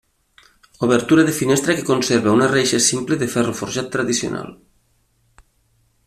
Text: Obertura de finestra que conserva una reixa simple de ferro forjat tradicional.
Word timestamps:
Obertura 0.85 1.25
de 1.27 1.35
finestra 1.39 1.75
que 1.81 1.85
conserva 1.91 2.33
una 2.39 2.49
reixa 2.53 2.79
simple 2.87 3.19
de 3.23 3.27
ferro 3.37 3.53
forjat 3.63 3.91
tradicional. 3.97 4.53